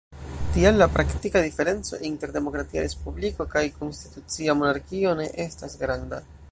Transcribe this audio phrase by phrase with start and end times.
[0.53, 6.27] Tial, la praktika diferenco inter demokratia respubliko kaj konstitucia monarkio ne estas granda.